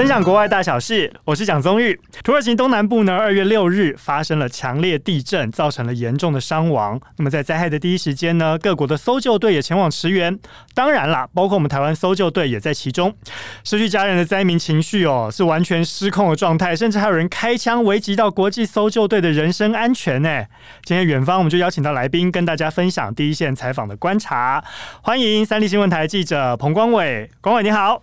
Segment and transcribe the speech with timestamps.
[0.00, 2.00] 分享国外大小事，我是蒋宗玉。
[2.24, 6.98] 土耳其东南部呢，二月六日发生了强烈地震，造成了严重的伤亡。
[7.18, 10.38] 那么在灾害的第一时间呢，各国的搜救队也前往驰援。
[10.72, 13.14] 当然啦，包括我们台湾搜救队也在其中。
[13.62, 20.46] 失去家人的灾民情绪哦，是完全失控的状态，甚至还有人开枪，危及到国际搜救队的人身安全呢。
[20.82, 24.64] 今天远方我们就邀请到来宾，跟大家分享第一线采访的观察。
[25.02, 28.02] 欢迎三立新闻台记者彭光伟，光伟你好。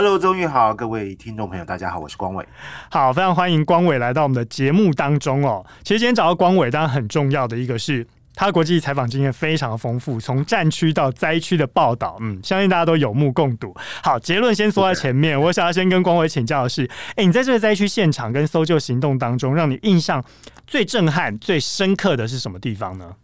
[0.00, 2.46] Hello，终于好，各位听众朋友，大家好，我是光伟。
[2.88, 5.66] 好，非常欢迎光伟来到我们的节目当中哦。
[5.82, 8.06] 其实今天找到光伟，当然很重要的一个是，
[8.36, 13.74] 他的国际采访经验非常丰富，从战区到灾区的报道，嗯，相信大家都有目共睹。
[14.00, 16.84] 好，结论先说在前面，我想要先跟光伟请教的是，
[17.16, 20.24] 哎、欸，你在这个灾区现场跟搜救行动当中，让你印象
[20.64, 23.16] 最震撼、最深刻的是什么地方呢？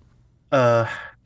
[0.48, 0.84] 呃，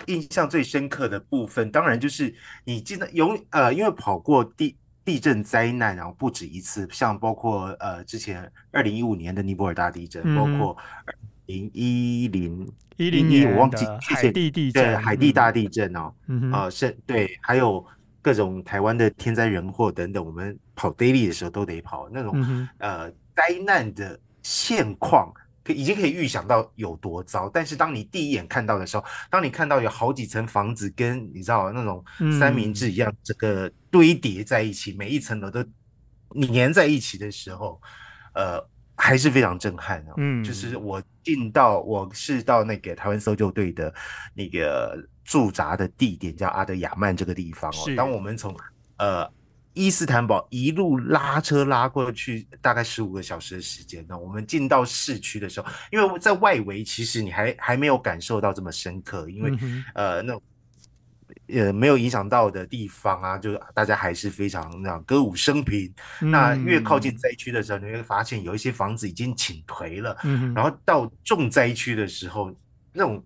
[0.09, 2.35] 印象最深刻的部分，当然就是
[2.65, 4.77] 你记得有呃，因为跑过地。
[5.09, 11.15] 地震灾难，然后不止一次，像包括呃之前二零一五年的尼泊尔大地震，嗯、包括二
[11.47, 17.83] 零一零一零年我忘记海地地震，对海地大地震哦，嗯啊是、呃，对，还有
[18.21, 25.33] 各种台湾的天灾人祸等等，我们跑 daily 的时候都得跑那种、嗯、呃灾难的现况。
[25.73, 32.05] 已经可以预想到有多糟，但是当你第一眼看到的时候，当你看到有好几层房子跟你知道那种
[32.39, 35.65] 三明治一样，这个堆叠在一起，嗯、每一层楼都
[36.53, 37.81] 粘在一起的时候，
[38.35, 38.59] 呃，
[38.97, 40.15] 还是非常震撼的、哦。
[40.19, 43.93] 嗯，就是我进到我是到那个台湾搜救队的
[44.35, 48.57] 那个驻扎的地点叫阿德亚曼这个地方哦，当我们从
[48.99, 49.31] 呃。
[49.79, 54.19] 伊斯坦堡一路拉车拉过去，大概十五个小时的时间呢。
[54.19, 60.43] 我们进到市区的时候，因为在外围，其实你还还没有感受到这么深刻，因为、嗯、呃，那种
[61.47, 65.95] 呃没有影响到的地方啊，就大家还是非常那样歌舞升平。
[66.23, 70.19] 嗯、那越靠近灾区的时候，你会发现有一些房子已经倾颓了。
[70.25, 72.53] 嗯、然后到重灾区的时候，
[72.93, 73.25] 那种。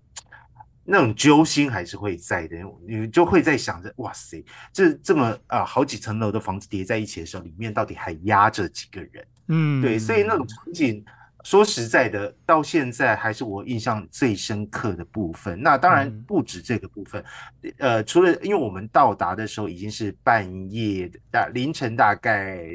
[0.84, 2.56] 那种揪心还是会在的，
[2.86, 9.26] 你就会在想着，哇塞，这这么啊、呃、好几层楼的房子叠在一起的时候，里面到底还压着几个人？
[9.48, 11.04] 嗯，对，所以那种场景，
[11.44, 15.60] 说实在的，到现在还是我印象最深刻的部分。
[15.62, 17.24] 那当然不止这个部分，
[17.62, 22.66] 嗯、呃，除了因为我们到达的时候已经是半夜大凌晨大概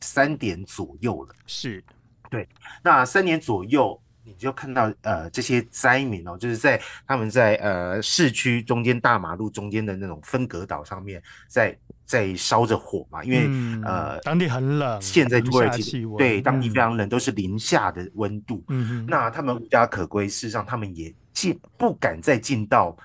[0.00, 1.84] 三点左右了，是
[2.30, 2.48] 对，
[2.82, 4.00] 那三点左右。
[4.32, 11.70] 你就看到呃这些灾民哦，就是在他们在呃市区中间大马路中间的那种分隔岛上面在，
[12.04, 18.62] 在在烧着火嘛，因为、嗯、呃当地很冷，现在土耳其对当地非常冷，都是零下的温度。
[18.68, 22.96] 嗯哼，那他们无家可归，事实上他们也进不敢再进到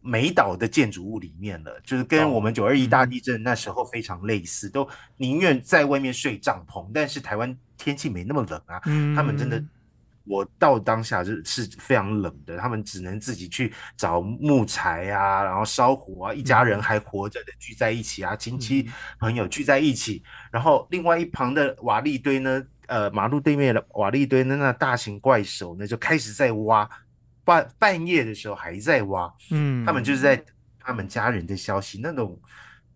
[0.00, 6.90] 美岛的建筑物里面了，就是跟我们九二一大地震那时候非常类似，哦、都宁愿在外面睡帐篷。
[6.92, 9.62] 但是台湾天气没那么冷啊，嗯、他们真的。
[10.24, 18.88] 我到当下就是非常冷的，他们只能自己去找木材啊，然后烧火啊，一家人还活着的聚在一起啊，亲戚
[19.18, 26.88] 朋友聚在一起，然后另外一旁的瓦砾堆呢，呃，马路对面的瓦砾堆呢，那大型怪手呢就开始在挖，
[27.44, 30.42] 半半夜的时候还在挖，嗯，他们就是在。
[30.84, 32.36] 他们家人的消息，那种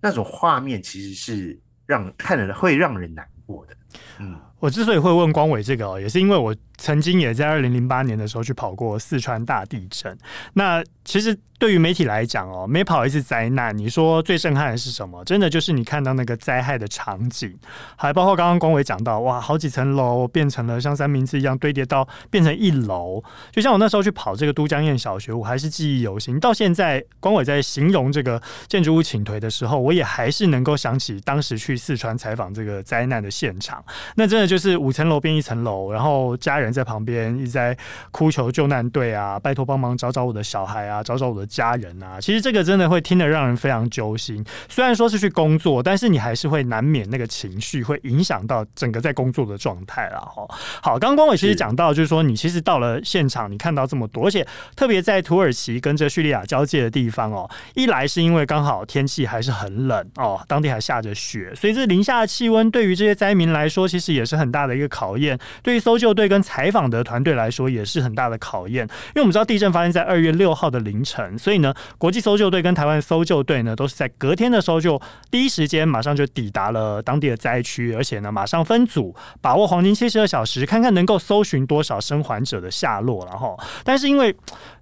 [0.01, 1.57] 那种画面其实是
[1.87, 3.77] 让看了会让人难过的，
[4.19, 4.41] 嗯。
[4.59, 10.17] 我之所以会问光伟这个哦，也是因为我曾经也在二零零八年的时候去跑过四川大地震。
[10.55, 15.25] 那其实对于媒体来讲哦，每跑一次灾难，你说最震撼的是什么？
[15.25, 17.55] 真的就是你看到那个灾害的场景，
[17.97, 23.23] 还包括刚刚光伟讲到，哇，好几层楼变成了像三明治一样堆叠到变成一楼。
[23.53, 26.39] 就像我那时候去跑这个都江堰小学，我还是记忆犹新。
[26.41, 33.85] 到现在，光伟在形容这个建筑物倾颓的时候，我也还是能够想起当时去四川采访这个灾难的现场。
[34.17, 34.46] 那真的。
[34.47, 37.77] 就是五层楼变一层楼，然后家人在旁边一直在
[38.11, 42.21] 哭求救难队啊，拜托帮忙找找我的小孩啊，找找我的家人啊。
[42.21, 44.45] 其实这个真的会听得让人非常揪心。
[44.69, 50.21] 虽然说是去工作，但是你还是会难免那个情绪会影响到整个在工作的状态啦。
[50.21, 50.47] 哈，
[50.81, 54.47] 好，刚刚光伟其实讲到，就是说你其实到了现场，你看到这么多，而且
[54.77, 64.36] 特别在土耳其跟这叙利亚交界的地方哦，一来是因为刚好天气还是很冷哦，当地还下着雪，所以这零下的气温对于这些灾民来说，其实也是。
[64.37, 68.85] 很大的一个考验，对于搜救队跟采访的团队来说也是很大的考验。
[69.09, 75.01] 因为我们知道地震发生在二月六号的凌晨，所以呢，国际搜救队跟台湾搜救队呢都是在隔天的时候就
[75.31, 83.27] 第一时间马上就抵达了当地的灾区，而且呢马上分组，把握黄金七十二小时，看看能够搜寻多少生还者的下落。
[83.27, 84.35] 然后，但是因为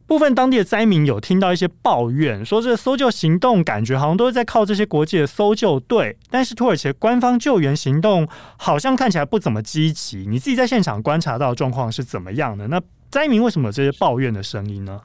[0.06, 8.28] 部分当地的灾民有听到一些抱怨，说这搜救行动感觉好像都是在靠这些国际的搜救队，但是土耳其官方救援行动
[8.58, 10.26] 好像看起来不怎么积极。
[10.28, 12.68] 你自己在现场观察到状况是怎么样的？
[12.68, 12.80] 那
[13.10, 15.00] 灾民为什么有这些抱怨的声音呢？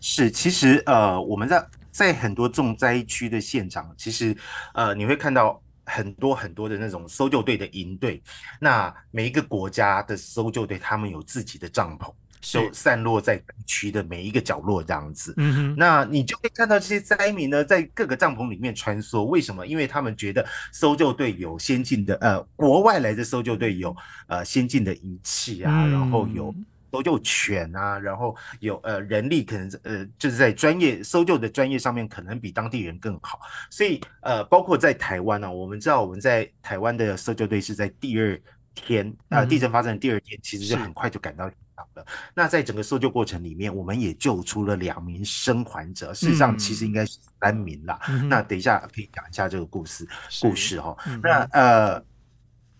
[0.00, 4.36] 是，其实呃，我们在在很多重灾区的现场，其实
[4.74, 8.22] 呃，你会看到很多很多的那种搜救队的营队，
[8.60, 12.12] 那每一个国家的搜救队，他们有自己的帐篷。
[12.44, 15.32] 就散落在区的每一个角落，这样子。
[15.38, 19.24] 嗯哼，那你就会看到这些灾民呢，在各个帐篷里面穿梭。
[19.24, 19.66] 为什么？
[19.66, 23.96] 因为他们觉得搜救队有先进的，呃，国外来的搜救队有
[24.26, 26.54] 呃先进的仪器啊，嗯、然后有
[26.92, 33.40] 搜救犬啊，然后有呃人力，可能呃就是在专业搜救的专业上面，可能比当地人更好。
[33.70, 38.40] 所以呃，包括在台湾呢、啊，我们知道我们在台湾的搜救队是在第二
[38.74, 41.50] 天啊、呃，地震发生的第二天，其实就很快就赶到。
[41.76, 46.14] 好的，那在整个搜救过程里面，我们也救出了两名生还者。
[46.14, 47.98] 事实上，其实应该是三名啦。
[48.08, 50.06] 嗯、那等一下可以讲一下这个故事，
[50.40, 50.96] 故事哈。
[51.06, 52.04] 嗯、那呃，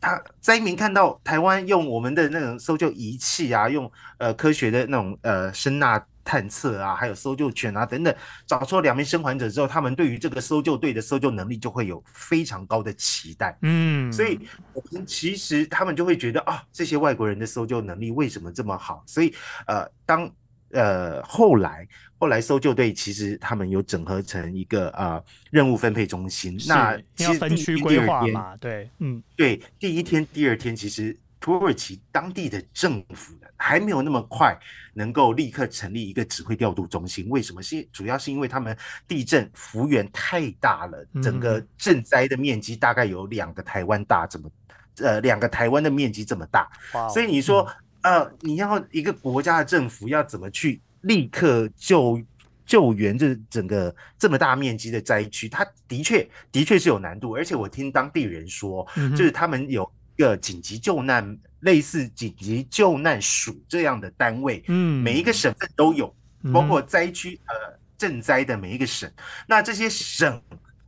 [0.01, 6.05] 他灾民看到台湾用我们的那种搜救仪器啊，用呃科学的那种呃声纳。
[6.25, 8.15] 探测啊，还有搜救犬啊等等，
[8.47, 13.57] 找出了两名生还者之后，他们对于这个搜救队的搜救能力就会有非常高的期待。
[13.63, 14.41] 嗯，所以
[14.73, 19.05] 我们其实他们就会觉得啊，这些外国人的搜救能力为什么这么好？
[19.07, 19.35] 所以
[19.67, 20.31] 呃，当
[20.71, 21.87] 呃后来
[22.19, 31.17] 后来搜救队其实他们有整合成一个呃任务分配中心，那其实分区规划嘛，对，嗯，对，第一天、第二天其实。
[31.45, 34.59] 土耳其当地的政府还没有那么快
[34.95, 37.63] 能够立刻成立一个指挥调度中心，为什么？
[37.63, 38.75] 是主要是因为他们
[39.07, 44.51] 地震幅员太大了，整个震灾的面积大概有两个台湾大这么，
[44.97, 46.67] 呃，两个台湾的面积这么大，
[47.13, 47.71] 所以你说，
[48.01, 52.19] 呃，你要一个国家的政府要怎么去立刻救
[52.65, 55.47] 救援这整个这么大面积的灾区？
[55.47, 59.93] 它的确的确是有难度，而且我听当地人说，就是他们有。
[60.17, 66.15] 一个紧急救难，类似紧急救难署这样的单位，嗯，每一个省份都有，
[66.53, 67.55] 包括灾区呃
[67.99, 69.11] 赈灾的每一个省。
[69.47, 70.41] 那这些省，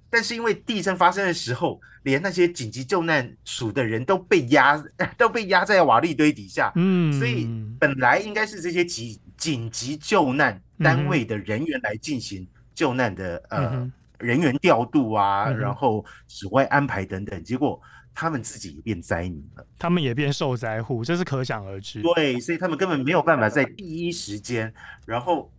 [0.08, 4.80] 但是因为地震发生的时候，连那些紧急救难署的人都被压，
[5.18, 7.48] 都被压在瓦砾堆底下，嗯，所以
[7.80, 17.82] 本来应该是这些紧紧急救难单位的人员来进行救难的呃人员调度啊，然后指挥安排等等，结果。
[18.16, 22.00] 他们自己也变灾民了，他们也变受灾户，这是可想而知。
[22.00, 24.72] 对，所以他们根本没有办法在第一时间，
[25.04, 25.52] 然后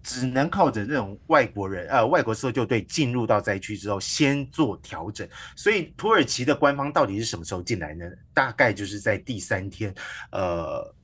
[0.00, 5.28] 只能靠着这种外国人呃外国搜救队进入到灾区之后先做调整。
[5.56, 8.06] 所以土耳其的官方到底是什么时候进来呢？
[8.32, 9.92] 大概就是在第三天，
[10.30, 10.94] 呃。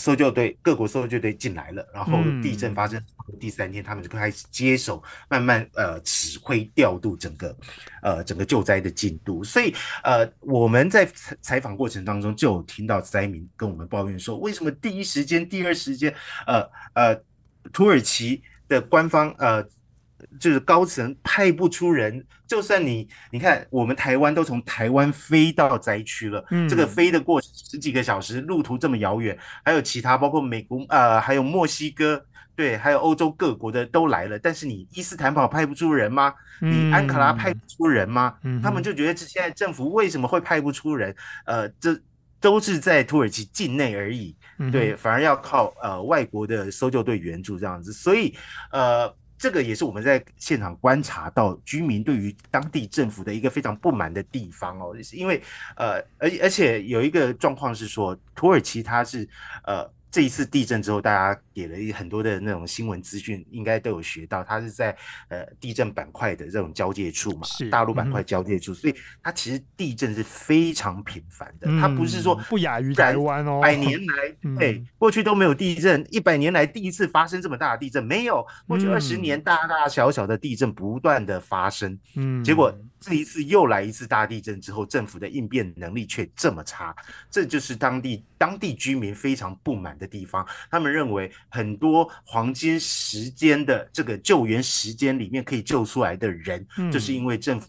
[0.00, 3.00] 搜救队，各国搜救队进来了，然后地震发生
[3.38, 7.56] 第三天，他们就开始接手，慢慢呃指挥调度整个
[8.02, 9.44] 呃整个救灾的进度。
[9.44, 11.06] 所以呃我们在
[11.42, 16.12] 采访过程当中就有听到灾民跟我们抱怨说，为什么第一时间、第二时间，
[16.46, 17.22] 呃呃
[17.70, 19.64] 土耳其的官方呃。
[20.38, 32.24] 就是高层派不出人，就算你你看，我们台湾都从台湾飞到灾区了，嗯，这个飞的过十几个小时，路途这么遥远，还有其他包括美国呃，还有墨西哥，
[32.56, 36.34] 对，还有欧洲各国的都来了，但是你伊斯坦堡派不出人吗？
[36.60, 38.34] 你安卡拉派不出人吗？
[38.42, 41.14] 嗯，他们就觉得这现在政府为什么会派不出人？
[41.46, 41.98] 呃，这
[42.40, 44.34] 都是在土耳其境内而已，
[44.72, 48.34] 对，反而要靠呃外国的搜救队援助这样子，所以
[48.72, 49.14] 呃。
[49.40, 55.42] 这个也是我们在现场观察到居民对于当地政府的一个非常不满的地方哦，因为
[55.76, 59.26] 呃，而而且有一个状况是说，土耳其它是
[59.64, 59.90] 呃。
[60.12, 64.42] 这一次地震之后，大家给了一很多的那种新闻资讯，应该都有学到。
[64.42, 64.96] 它是在
[65.28, 71.66] 呃地震板块的这种交界处嘛，大陆板块交界处，嗯、所以它其实地震是非常频繁的。
[71.68, 78.46] 嗯、它不是说不亚于台湾哦，百年来对、嗯、过去都没有地震，一百年来第一次发生这么大的地震没有。
[78.66, 86.94] 过去二十年大大小小的地震不断的发生，嗯，结果这一次又来一次大地震之后，政府的应变能力却这么差，
[87.30, 97.68] 这就是当地当地居民非常不满的地方，他们认为很多黄金时间的这个救援时间里面可以救出来的人，嗯、就是因为政府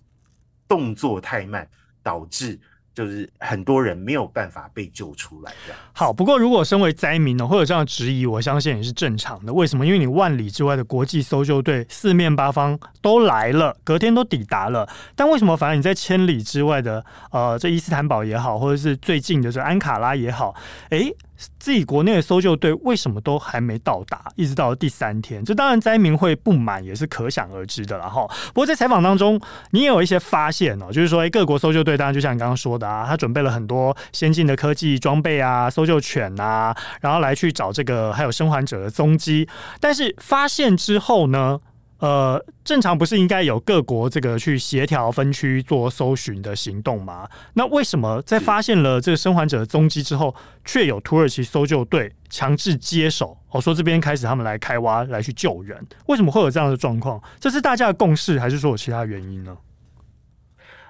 [0.67, 1.67] 动作太慢，
[2.01, 2.59] 导致。
[2.93, 5.73] 就是很多人没有办法被救出来的。
[5.93, 9.53] 好，不过如果身为灾民呢，会有这样的质疑，我相信也是正常的。
[9.53, 9.85] 为什么？
[9.85, 14.85] 因为你万里之外的国际搜救队四面八方都来了，隔天都抵达了，
[15.15, 20.53] 但为什么反而你在千里之外的呃这伊斯坦堡也好，或者是最近的这安卡拉也好，
[20.89, 21.15] 诶，
[21.59, 28.27] 自己国内的搜救队为什么都还没到达，一直到第三天，这当然灾民会不满也是可想而知的了哈。
[28.47, 29.39] 不过在采访当中，
[29.71, 39.47] 你也有一些发现哦，就是说，哎，各国搜救队当然就像你刚刚说的啊，他准备了很多先进的科技装备啊，搜救犬啊，然后来去找这个还有生还者的踪迹，
[39.79, 41.59] 但是发现之后呢？
[42.01, 47.29] 呃，正常不是应该有各国这个去协调分区做搜寻的行动吗？
[47.53, 53.37] 那为什么在发现了这个生还者的踪迹之后，却有土耳其搜救队强制接手？
[53.51, 57.21] 哦，说这边开始他们来开挖来去救人，为什么会有这样的状况？
[57.39, 59.55] 这是大家的共识，还是说有其他原因呢？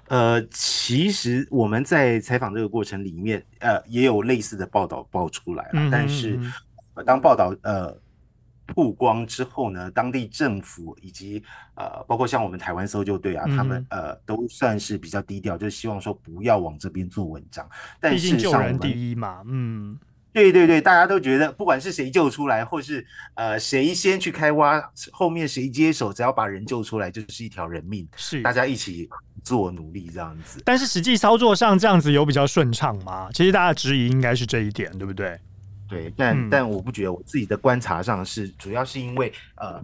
[0.07, 6.39] 呃，其实我们在采访这个过程里面，呃，也有类似的报道爆出来了，但是
[7.05, 7.99] 当报道呃。
[8.73, 11.41] 曝光之后呢，当地政府以及
[11.75, 17.67] 呃，包括像我们台湾搜救队啊，嗯、他们呃都算是比较低调，就是希望说不要往这边做文章。
[17.99, 19.97] 但是救人第一嘛，嗯，
[20.33, 29.09] 对对对，大家都觉得不管是谁救出来，或是呃谁先去开挖，后面谁接手，只要把人救出来，就是一条人命，是大家一起
[29.43, 30.61] 做努力这样子。
[30.63, 33.29] 但是实际操作上这样子有比较顺畅吗？
[33.33, 35.39] 其实大家质疑应该是这一点，对不对？
[35.91, 39.83] 对，但、嗯、但我不觉得，我自己的观察上是，主要是因为呃，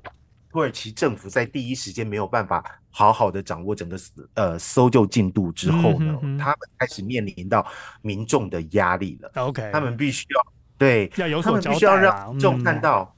[0.50, 4.00] 土耳其政府在第一时间没有办法好好的掌握整个
[4.36, 7.68] 呃搜救进度之后呢，嗯、哼哼他们开始面临到
[8.02, 9.30] 民众的压力了。
[9.36, 13.14] OK，他们必须要对，要有所交代，他们必须要让民众看到，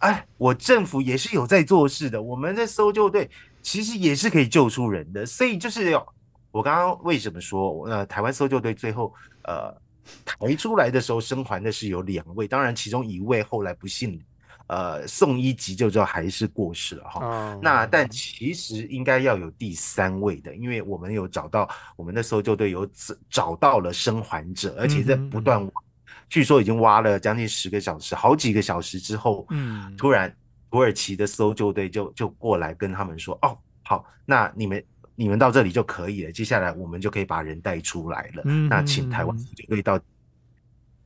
[0.00, 3.30] 嗯、哎，我政府也是有在做事的，我们的搜救队
[3.62, 5.24] 其实也是可以救出人的。
[5.24, 6.04] 所以就是要
[6.50, 9.14] 我刚刚为什么说，呃，台湾搜救队最后
[9.44, 9.72] 呃。
[10.24, 14.20] 抬出来的时候，生还的是有两位，当然其中一位后来不幸，
[14.66, 17.52] 呃，送医急救之后还是过世了哈。
[17.52, 17.62] Oh.
[17.62, 22.88] 那但其实应该要有第三位的，因为我们有找到我们的搜救队有
[23.30, 26.24] 找到了生还者，而且在不断挖，mm hmm.
[26.28, 29.96] 据说已经挖了将近十个小时，好几个小时之后，嗯、mm，hmm.
[29.96, 30.34] 突然
[30.70, 34.84] 土耳其的搜救队就就过来跟他们说，哦，好，那你们。
[35.16, 38.42] 你们到这里就可以了，接下来我们就可以把人带出来了。
[38.46, 40.00] 嗯、那请台湾就可以到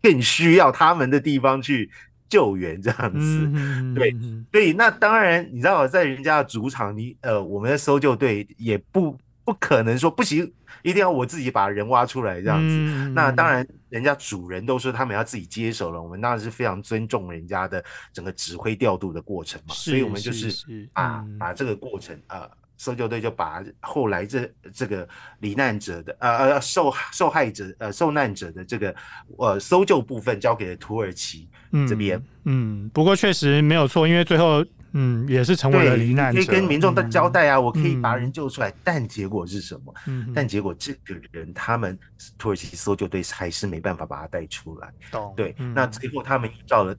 [0.02, 1.90] 更需要他们的地方去
[2.28, 3.50] 救援，这样子。
[3.52, 4.14] 嗯、对，
[4.50, 10.50] 所以那当然，你知道，在人家的主场，你呃，我们的搜救队也不不可能说不行，
[10.82, 12.66] 一定要我自己把人挖出来这样子。
[12.68, 19.74] 嗯、那当然，人家主人都说他们要自己接手了，我们当然是非常尊重人家的整个指挥调度的过程嘛。
[19.74, 22.48] 是所以我们就是，啊，嗯、把这个过程啊。
[22.78, 25.06] 搜救队就把后来这这个
[25.40, 28.94] 罹难者的呃呃受受害者呃受难者的这个
[29.36, 31.48] 呃搜救部分交给了土耳其
[31.88, 32.16] 这边。
[32.44, 39.92] 嗯，嗯，不过确实没有错，因为最后嗯也是成为了罹难者，可以跟民众的交代啊，嗯、我可以把人救出来，嗯、但结果是什么？
[40.06, 41.98] 嗯，但结果这个人他们
[42.38, 44.88] 土耳其搜救队还是没办法把他带出来。
[45.10, 46.96] 懂对，嗯、那最后他们依照了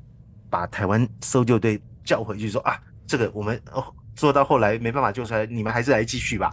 [0.50, 3.96] 把台湾搜救队叫回去说啊，这个我们哦。
[4.20, 6.52] 做到后来没办法救出来，你们还是来继续吧。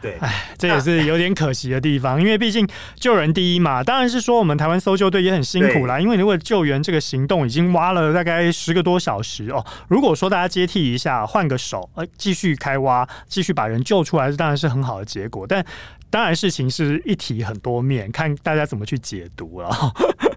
[0.00, 3.82] 对，哎，这也是有点可惜的地方，因为毕竟救人第一嘛。
[3.82, 9.64] 当然是说我们台湾搜救队也很辛苦啦，因为如果救援这个行动已经挖了大概十个多小时哦。
[9.88, 15.46] 如果说大家接替一下，换个手，呃，继续开挖，继续把人救出来，这当然是很好的结果。
[15.46, 15.64] 但
[16.10, 19.70] 当然事情是一体很多面，看大家怎么去解读了。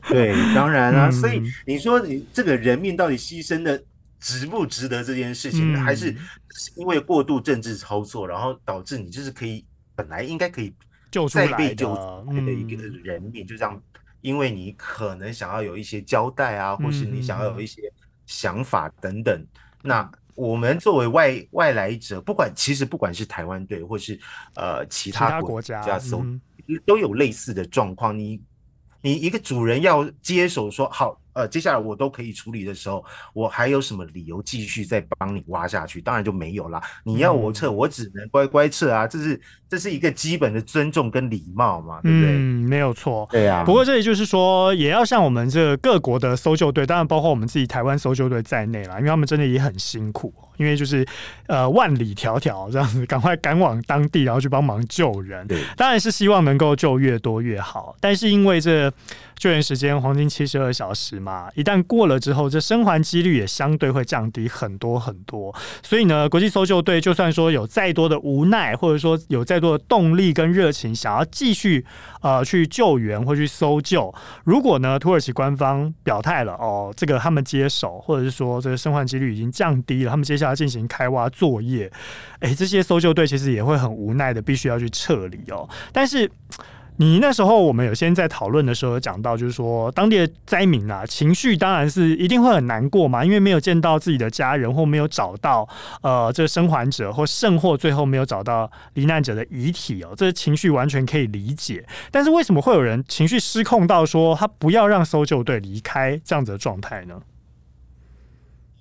[0.09, 1.07] 对，当然啊。
[1.07, 3.81] 嗯、所以你说你这个人命到底牺牲的？
[4.19, 6.15] 值不值得这件事情，嗯、还是
[6.75, 10.73] 因为过度政治操作，然后导致你就是可以本来应该可以
[11.11, 13.81] 救出来的一个人命，就这样，
[14.21, 17.81] 因为你可能想要有一些交代啊，或是你想要有一些
[18.25, 19.35] 想法等等。
[19.39, 19.47] 嗯、
[19.83, 24.19] 那我们作为外外来者，不管其实不管是台湾队或是
[24.55, 26.41] 呃其他国家，都、嗯、
[26.85, 28.17] 都有类似的状况。
[28.17, 28.41] 你
[29.01, 31.21] 你一个主人要接手说好。
[31.37, 36.01] 呃，接下来我都可以处理的时候，我还有什么理由继续再帮你挖下去？
[36.01, 36.81] 当然就没有啦。
[37.03, 39.05] 你要我撤，嗯、我只能乖乖撤啊！
[39.05, 39.39] 这是
[39.69, 42.31] 这是一个基本的尊重跟礼貌嘛，对不对？
[42.31, 43.29] 嗯，没有错。
[43.31, 43.63] 对啊。
[43.63, 51.05] 不过这里就是说，也要像我们这各国的搜救队，当然包括我们自己台湾搜救队在内啦，因为他们真的也很辛苦，因为就是
[51.45, 55.45] 呃万里迢迢这样子赶快赶往当地，然后去帮忙救人。
[55.45, 58.91] 对，当然是希望能够救越多越好，但是因为这。
[59.39, 65.53] 救援时间黄金七十二小时嘛，啊一旦过了之后，这生还几率也相对会降低很多很多。
[65.83, 71.85] 所以呢，国际搜救队就算说有再多的无奈，或者说有再多的动力跟热情，想要继续
[72.21, 81.91] 呃去救援或去搜救，如果呢土耳其官方表态了哦，这个他们接手，或者是说这个生还几率已经降低了，他们接下来进行开挖作业，
[82.39, 85.67] 诶，这些搜救队其实也会很无奈的，必须要去撤离哦。
[85.91, 86.31] 但是。
[86.99, 95.67] 你那时候我们有先在讨论的时候有讲到，就是说当地的灾民啊，情绪当然是一定会很难过嘛，因为没有见到自己的家人，或没有找到
[96.01, 101.85] 呃这个生还者，或甚或最后没有找到罹难者的遗体哦，这情绪完全可以理解。
[102.09, 107.21] 但是为什么会有人情绪失控到说他不要让搜救队离开这样子的状态呢？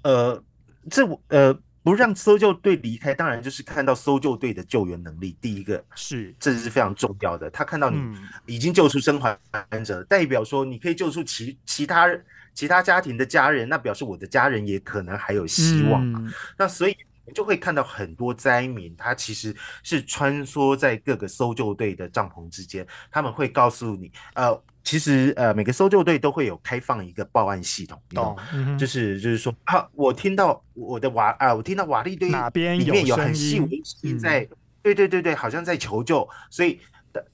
[0.02, 0.42] 呃，
[0.90, 1.56] 这我呃。
[1.86, 5.38] 不让搜救队离开，当然就是看到搜救队的救援能力。
[5.40, 7.48] 第一个是，这是非常重要的。
[7.48, 8.02] 他看到你
[8.44, 9.38] 已经救出生还
[9.84, 12.08] 者，嗯、代表说你可以救出其其他
[12.52, 16.96] 其他家庭的家人，那表示我的家人也可能还有希望那所以
[17.32, 24.60] 就会看到很多灾民，他其实是穿梭在各个搜救队的帐篷之间，他们会告诉你，呃。
[24.86, 28.36] 其实呃，每个搜救队都会有开放一个报案系统，懂？
[28.52, 36.26] 嗯、就是就是说啊，我听到我的瓦啊，我听到瓦砾堆哪边里面有很细微声音在，嗯、对对对对，好像在求救。
[36.50, 36.78] 所以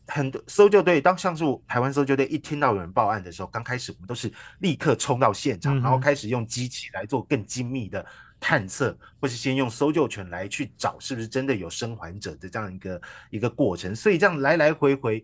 [0.06, 8.02] 很多搜救队，当像是台湾搜救队一听到有人报案的时候，刚开始我们都是立刻冲到现场，嗯、然后开始用机器来做更精密的
[8.40, 13.94] 探测，或是先用搜救犬来去找是不是真的有生还者的这样一个一个过程。
[13.94, 15.23] 所以这样来来回回。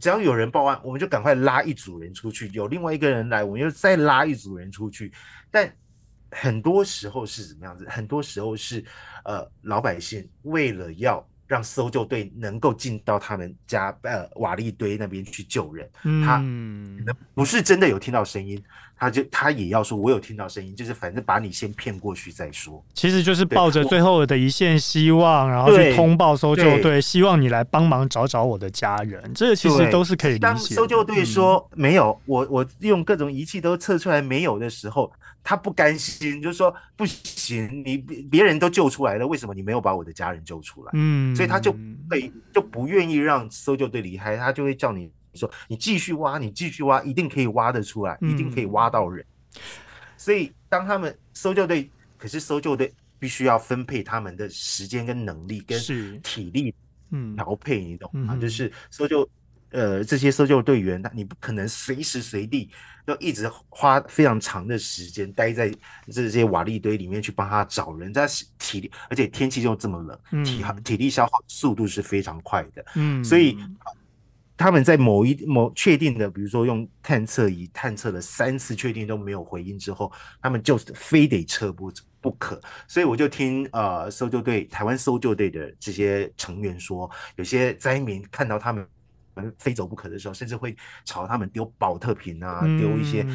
[0.00, 5.12] 只要有人报案，我们就赶快拉一组人出去；有另外一个人来，我们就再拉一组人出去。
[5.50, 5.70] 但
[6.30, 7.86] 很多时候是怎么样子？
[7.88, 8.84] 很多时候是，
[9.24, 15.90] 呃，老百姓为了要让搜救队能够进到他们家呃瓦砾堆那边去救人，
[16.24, 16.42] 他
[17.34, 18.62] 不是真的有听到声音。
[19.00, 22.84] 他就他也要说，我有听到声音，就是反正把你先骗过去再说。
[22.92, 29.18] 其实就是抱着最后的一线希望，然后去通报搜救队，希望你来帮忙找找我的家人。
[29.34, 30.42] 这个其实都是可以理解。
[30.42, 35.10] 当搜救队说没有，我我用各种仪器都测出来没有的时候，
[35.42, 40.90] 他不甘心，就是说不行，你别人都救出来了，为什么你没有把我的家人救出来？
[40.92, 41.74] 嗯，所以他就
[42.06, 45.10] 被就不愿意让搜救队离开，他就会叫你。
[45.32, 49.24] 你说你继续挖，你继续挖，一定可以挖得出来，一定可以挖到人。
[49.54, 49.60] 嗯、
[50.16, 55.78] 所以当他们搜救队，可是搜救队必须要分配他们的时间跟能力跟
[56.22, 56.74] 体力，
[57.10, 58.34] 嗯，调配，你懂吗？
[58.34, 59.28] 嗯、就是搜救，
[59.70, 62.70] 呃，这些搜救队员，你不可能随时随地
[63.04, 65.72] 都一直花非常长的时间待在
[66.12, 68.26] 这些瓦砾堆里面去帮他找人，在
[68.58, 73.56] 体力，而且天气又这么冷，体体力消耗速度是非常快的，嗯，所以。
[74.60, 82.60] 他们在某一某确定的，比如说用探测仪探测了三次，确定都没有回音之后，他们就非得撤不不可。
[82.86, 88.86] 所以我就听呃搜救队台湾搜救队的这些成员说，有些灾民看到他们
[89.58, 93.26] 非走不可的时候，甚至会朝他们丢保特瓶啊，丢一些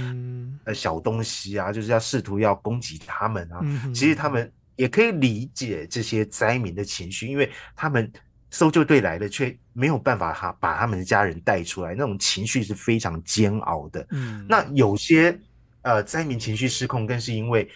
[0.65, 3.61] 呃小东西啊，就是要试图要攻击他们啊。
[3.95, 8.11] 其实他们也可以理解这些灾民的情绪，因为他们。
[8.55, 14.07] 搜救队来了，却没有办法哈把他们的家人带出来，那种情绪是非常煎熬的。
[14.11, 15.37] 嗯，那有些
[15.81, 17.69] 呃灾民情绪失控，更是因为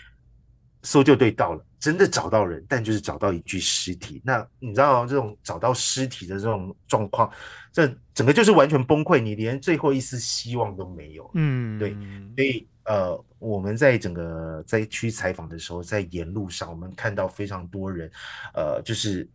[0.83, 4.21] 搜救队到了，真的找到人，但就是找到一具尸体。
[4.23, 7.29] 那你知道这种找到尸体的这种状况，
[7.73, 11.29] 这整个就是完全崩溃，你连最后一丝希望都没有。
[11.33, 11.93] 嗯，对，
[12.37, 18.09] 所以呃我们在整个灾区采访的时候，在沿路上我们看到非常多人，
[18.53, 19.27] 呃，就是。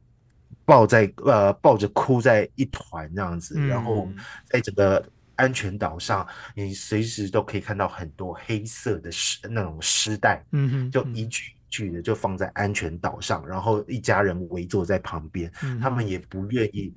[0.64, 4.08] 抱在呃抱着哭在一团这样子，然后
[4.46, 5.04] 在整个
[5.36, 15.50] 安全岛上，你随时都可以看到很多黑色的尸那种尸袋，嗯哼，就一具一具的就放在安全岛上，然后一家人围坐在旁边，
[15.80, 16.94] 他们也不愿意。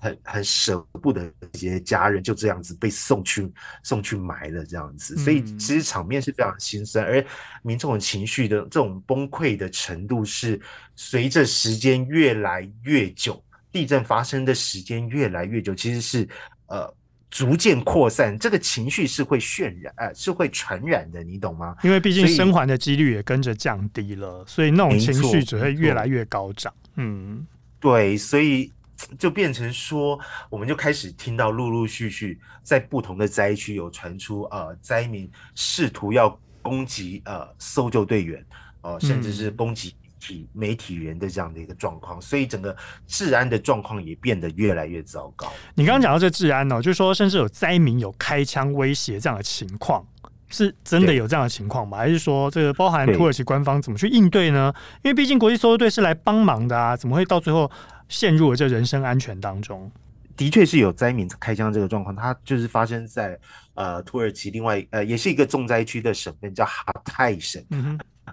[0.00, 3.52] 很很舍不得这些家人就这样子被送去
[3.82, 7.22] 送去埋了这样子，所以其实场面是非常心酸，而
[7.62, 10.58] 民众的情绪的这种崩溃的程度是
[10.96, 16.26] 随着时间越来越久，地震发生的时间越来越久，其实是
[16.68, 16.92] 呃
[17.30, 21.76] 逐渐扩散，这个情绪是会渲染，呃是会传染的，你懂吗？
[21.82, 26.72] 因为毕竟生还的几率也跟着降低了，所以那种情绪只会越来越高涨。
[26.96, 27.46] 嗯，
[27.78, 28.72] 对，所以。
[29.18, 38.44] 就变成说，我们就开始听到陆陆续续在不同的灾区有传出，呃，灾民试图要攻击呃搜救队员，
[38.82, 42.76] 呃，甚至是攻击体媒体人的这样的一个状况，所以整个
[43.08, 45.52] 治安的状况也变得越来越糟糕。
[45.74, 50.06] 你刚刚讲到这治安呢、哦，就是说甚至有灾民有开枪威胁这样的情况，
[50.52, 51.98] 是真的有这样的情况吗？
[51.98, 54.72] 还是说这个包含土耳其官方怎么去应对呢？
[55.02, 57.68] 因为毕竟国际搜救队是来帮忙的啊，怎么会到最后？
[58.08, 59.90] 陷入了这人身安全当中，
[60.36, 63.38] 的确是有灾民开枪这个状况，它就是发生在
[63.72, 67.64] 呃土耳其另外呃也是一个重灾区的省份叫哈泰省，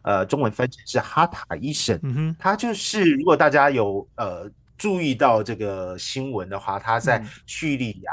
[0.03, 1.97] 呃中文翻译是哈塔伊省，
[2.37, 8.11] 它就是如果大家有呃注意到这个新闻的话，他在叙利亚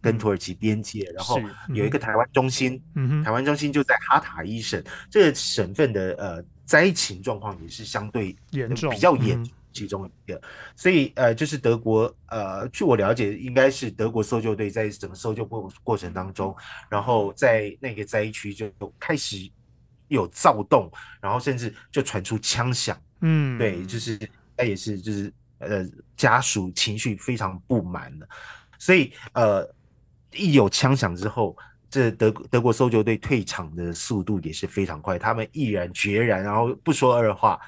[0.00, 1.38] 跟土耳其边界，嗯、然后
[1.74, 10.42] 有一个台湾中心，嗯、台湾中心就在哈塔伊省，这个省份的呃灾情状况也是相对严重，比较严重其中一个，嗯、
[10.74, 16.56] 所以呃就是德国呃据我了解，应该是德国搜救队在整个搜救过过程当中，
[16.88, 19.36] 然后在那个灾区就开始
[20.08, 24.18] 有躁动，然后甚至就传出枪响，嗯，对，就是
[24.56, 25.30] 他也是就是。
[25.60, 28.26] 呃，家属情绪非常不满的，
[28.78, 29.62] 所以呃，
[30.32, 31.54] 一有枪响之后，
[31.90, 37.60] 这德德国搜救队退场的速度也是非常快，他们毅然决然，然后不说二话，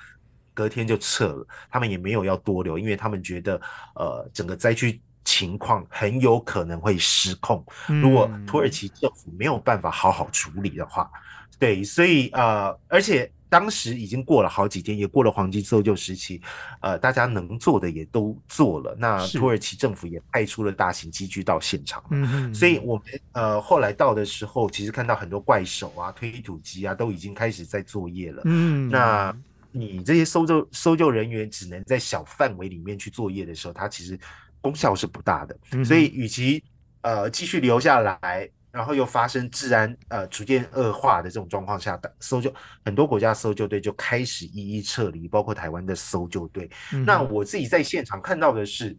[0.55, 1.47] 隔天就撤了。
[1.71, 3.61] 他们也没有要多留，因为他们觉得
[3.95, 7.63] 呃，整个灾区情况很有可能会失控。
[7.87, 11.11] 如果土耳其政府没有办法好好处理的话，
[11.59, 13.31] 对，所以呃，而且。
[13.53, 16.41] 当时已经过了好几天，也过了黄金搜救时期，
[16.81, 18.97] 呃，大家能做的也都做了。
[18.99, 28.41] 那土耳其政府也派出了大型机具到现场，嗯，所以我们呃后来到的时候，其实看到很多怪手啊、推土机啊，都已经开始在作业了。
[28.47, 29.37] 嗯，那
[29.71, 34.19] 你这些搜救搜救人员只能在小范围里面去作业的时候，它其实
[34.63, 35.55] 功效是不大的。
[35.73, 36.65] 嗯，所以与其
[37.03, 38.49] 呃继续留下来。
[38.73, 42.51] 然后又发生治安呃逐渐恶化的这种状况下，搜救
[42.83, 46.71] 很多国家搜救队就开始一一撤离，包括台湾的搜救队。
[46.95, 48.97] 嗯、那我自己在现场看到的是，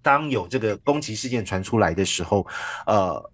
[0.00, 2.46] 当有这个攻击事件传出来的时候，
[2.86, 3.30] 呃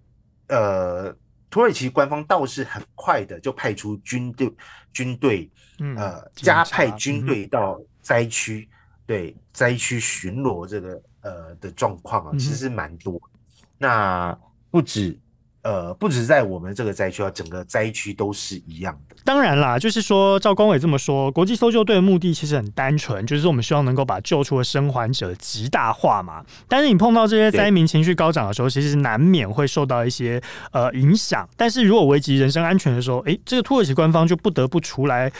[0.48, 1.16] 呃，
[1.50, 4.50] 土耳其官方倒是很快的就派出军队
[4.94, 5.50] 军队，
[5.94, 8.74] 呃，加派军队到灾区，嗯、
[9.06, 13.14] 对灾区巡逻这个呃的状况啊，其实是蛮多。
[13.16, 14.38] 嗯、那
[14.70, 15.20] 不止。
[15.62, 19.16] 呃，不止在我们这个灾区啊，整个灾区都是一样的。
[19.24, 26.42] 当然啦，就是说，赵光伟这么说，国际搜救队的目的其实很单纯，就是我们希望能够把救出的生还者极大化嘛。
[26.66, 30.42] 但是你碰到这些灾民情绪高涨的时候，其实难免会受到一些
[30.72, 31.46] 呃影响。
[31.56, 35.30] 但是如果危及人身安全的时候，哎，这个土耳其官方就不得不出来。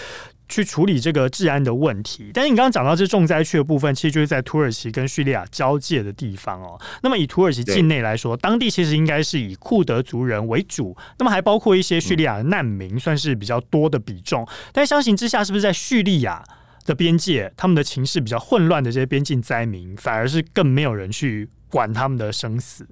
[0.51, 6.79] 去处理这个治安的问题，但是你刚刚讲到这重灾区的部分，其实就是在土耳其跟叙利亚交界的地方哦。
[7.03, 14.47] 那么以土耳其境内来说，当地其实应该是以库德族人为主，那么还包括一些叙利亚的难民，算是比较多的比重。
[14.73, 16.45] 但相形之下，是不是在叙利亚
[16.85, 22.85] 的边界，他们的情势比较混乱的这些边境灾民，反而是更没有人去管他们的生死？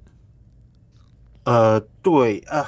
[1.43, 2.65] 呃，对啊，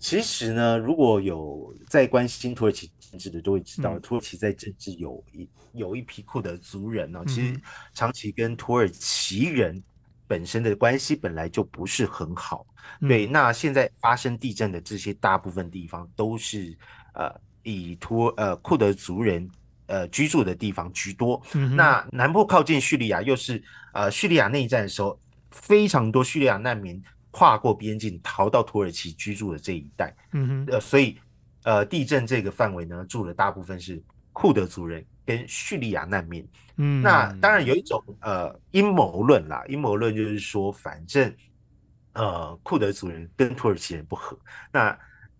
[0.00, 2.90] 其实呢，如果有在关心土耳其。
[3.30, 7.60] 的都会知道，土耳其在政治有一有一批库德族人呢、哦，其实
[7.92, 9.82] 长期跟土耳其人
[10.26, 12.66] 本身的关系本来就不是很好。
[13.00, 16.76] 对，那现在发生地震的这些大部分地方都是
[17.14, 19.50] 呃以土呃库德族人
[19.86, 21.42] 呃居住的地方居多。
[21.74, 25.18] 那南部靠近叙利亚，又是呃叙利亚内战的时候，
[25.50, 30.14] 非常多叙利亚难民跨过边境逃到土耳其居住的这一带。
[30.32, 31.18] 嗯哼，呃，所以。
[31.64, 34.00] 呃，地震这个范围呢，住了大部分是
[34.34, 36.46] 库德族人跟叙利亚难民。
[36.76, 41.34] 嗯，那当然有一种呃阴谋论啦，阴谋论就是说，反正
[42.12, 44.38] 呃库德族人跟土耳其人不和，
[44.70, 44.94] 那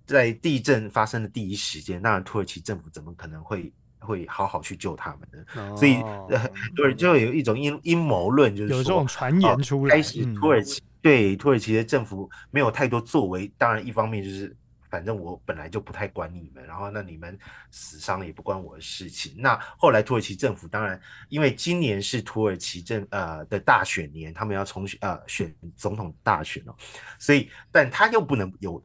[0.06, 5.44] 在地震发生的第一时间，那土耳其政府怎么可能会会好好去救他们呢？
[5.60, 5.96] 哦、所以
[6.38, 13.52] 很多人就有一种阴阴谋论，就是说有这种传言出来，开始土耳其、嗯、对土耳其的政府没有太多作为。
[13.58, 14.56] 当然，一方面就是。
[14.94, 17.36] 反正我本来就不太管你们，然后那你们
[17.72, 19.34] 死伤也不关我的事情。
[19.36, 26.76] 那后来土耳其政府当然，因为今年是土耳其政呃的大选年，他们要重选呃选总统大选哦，
[27.18, 28.80] 所以但他又不能有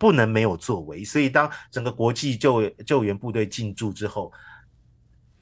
[0.00, 4.32] 不能没有作为，所以当整个国际救救援部队进驻之后，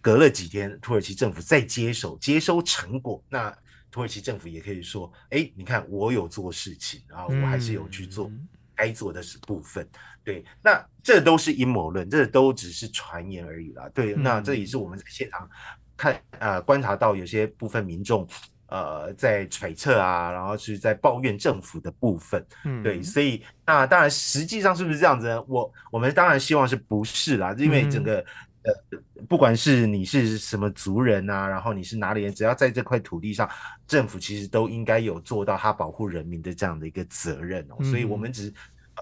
[0.03, 3.51] 隔了几天，土耳其政府再接手接收成果，那
[3.91, 8.31] 土耳其政府也可以说，哎，你看我有做事情，然后我还是有去做。
[8.75, 9.89] 该做的是部分，
[10.23, 13.89] 对，那这都是阴谋论，这都只是传言而已啦。
[13.95, 15.49] 对，那这也是我们在现场
[15.97, 18.27] 看呃观察到有些部分民众
[18.67, 22.45] 呃在揣测啊，然后是在抱怨政府的部分。
[22.65, 25.43] 嗯，对，所以那当然实际上是不是这样子呢？
[25.49, 28.25] 我我们当然希望是不是啦，因为整个。
[28.65, 33.49] 嗯呃，不管是你是什么族人啊，然后你是哪里人，只要在这块土地上，
[33.87, 37.77] 政府其实都应该有做到他保护人民的这样的一个责任哦。
[37.81, 38.53] 嗯、所以，我们只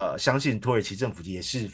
[0.01, 1.70] 呃相信土耳其政府也是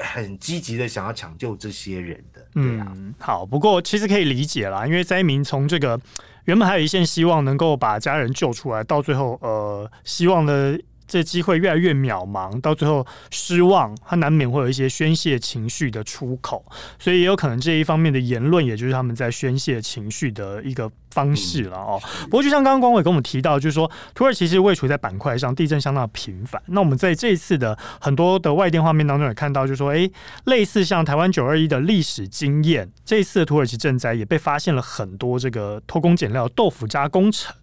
[0.00, 2.46] 很积极的想要抢救这些人的。
[2.52, 6.00] 对啊、嗯，好，不过其实可以理解啦，因为灾民从这个
[6.46, 10.80] 原本还有一线希望能够把家人救出来，到最后呃，希望的。
[11.12, 16.64] 这机会越来越渺茫，到最后失望，他难免会有一些宣泄情绪的出口，
[16.98, 22.00] 所以也有可能这一方面的言论，也就是他们在宣泄情绪的一个方式了哦。
[22.22, 26.62] 不过就像刚刚光伟跟我们提到，就是说土耳其其实位处在板块上，地震相当的频繁。
[26.68, 30.10] 那我们在这一次的很多的外电画面当中也看到，就是说，诶，
[30.46, 37.54] 类似像台湾九二一的历史经验，这一次的土耳其震灾也被发现了很多这个偷工减料、豆腐渣工程。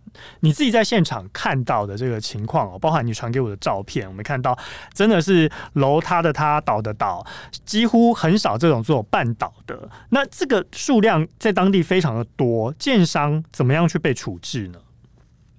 [0.41, 4.57] 你自己在现场看到的这个情况哦，包含你传给我的照片，我们看到
[4.93, 7.25] 真的是楼塌的塌，倒的倒，
[7.65, 9.89] 几乎很少这种做半倒的。
[10.09, 14.79] 那这个数量在当地非常的多，建商怎么样去被处置呢？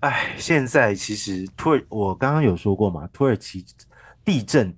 [0.01, 3.65] 哎，现在其实土耳，我刚刚有说过嘛，土耳其
[4.25, 4.75] 地震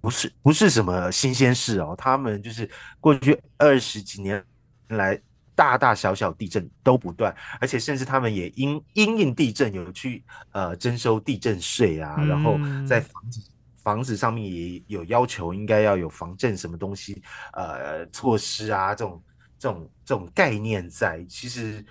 [0.00, 2.68] 不是不是什么新鲜事哦，他们就是
[3.00, 4.44] 过去二十几年
[4.88, 5.20] 来。
[5.54, 13.40] 大大小小地震都不断，而且甚至他们也因因应地震有去呃征收地震税啊，然后在房子
[13.82, 19.22] 房子上面也有要求，应该要有防震什么东西呃措施啊，这种
[19.58, 21.84] 这种这种概念在，其实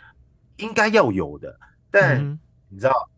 [0.57, 3.09] 应该要有的，但你知道。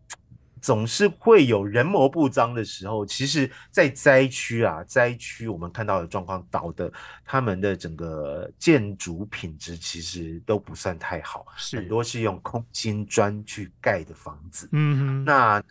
[0.66, 3.06] 总是会有人谋不臧的时候。
[3.06, 6.92] 其实，在灾区啊，灾区我们看到的状况，倒的
[7.24, 14.68] 他们的整个建筑品质其实都不算太好，是很多是用空心砖去盖的房子。
[14.72, 15.64] 嗯哼，那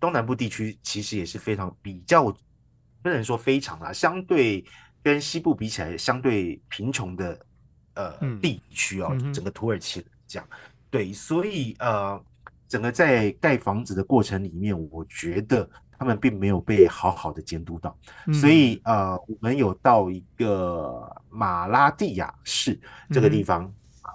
[0.00, 2.24] 东南部地区其实也是非常比较，
[3.04, 4.64] 不能说非常啊，相对
[5.00, 7.38] 跟西部比起来，相对贫穷的
[7.94, 10.44] 呃、嗯、地区哦，整个土耳其讲，
[10.90, 12.20] 对，所以呃。
[12.74, 22.76] 整个在盖房子的过程里面，我觉得他们并没有被好好的监督到，嗯、所以呃，我们有到一个马拉蒂亚市
[23.12, 24.10] 这个地方啊，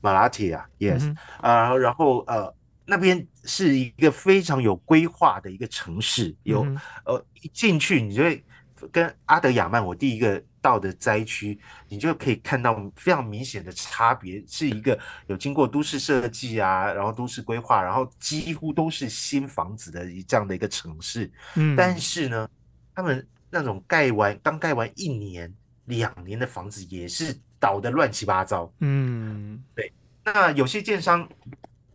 [0.00, 2.52] 马拉蒂亚，yes，啊，然后呃，
[2.84, 6.66] 那边是一个非常有规划的一个城市，有
[7.04, 8.44] 呃，一进去你就会
[8.88, 10.42] 跟阿德亚曼，我第一个。
[10.62, 21.32] 到的灾区，你就可以看到非常明显的差别，是一个有经过都市设计啊，然后都市规划，然后几乎都是新房子的这样的一个城市。
[21.54, 22.46] 嗯，但是呢，
[22.94, 25.50] 他们那种盖完刚盖完一年、
[25.86, 28.70] 两年的房子也是倒得乱七八糟。
[28.80, 29.90] 嗯，对。
[30.22, 31.26] 那有些建商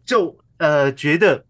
[0.04, 1.45] 就呃觉得。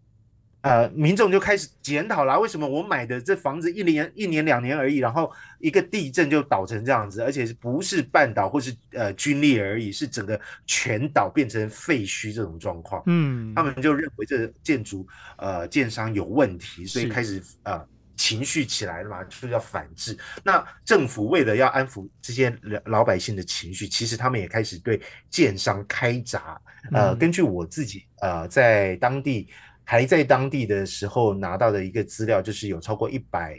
[0.66, 13.00] 呃，民众就开始检讨啦，为什么我买的这房子一年一年两年而已，然后一个地震就倒成这样子，而且是不是半岛或是呃军裂而已，是整个全岛变成废墟这种状况。
[13.06, 17.80] 嗯，他们就认为这建筑呃建商有问题，所以开始呃
[18.16, 20.18] 情绪起来了嘛，就是要反制。
[20.42, 22.52] 那政府为了要安抚这些
[22.86, 25.00] 老百姓的情绪，其实他们也开始对
[25.30, 26.60] 建商开闸。
[26.92, 29.48] 呃，根据我自己呃在当地。
[29.88, 33.56] 还在当地的时候拿到的一个资料，就是有超过一百，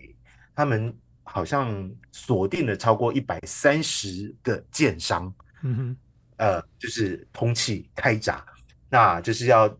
[0.54, 5.98] 他们好像锁定了超过一百三十个建商，嗯哼，
[6.36, 8.46] 呃，就是通气开闸，
[8.90, 9.74] 那就是要，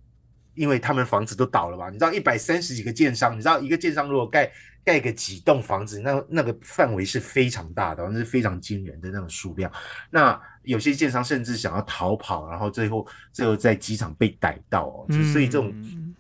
[0.53, 4.49] 因为他们房子都倒了嘛，你知道一百三十几个建商，你知道一个建商如果盖
[4.86, 9.69] 盖个几栋房子，那那个范围是非常大的，那是非常惊人的那种数量，
[10.10, 15.73] 那有些建商甚至想要逃跑，然后最后最后在机场被逮到哦，嗯、所以这种。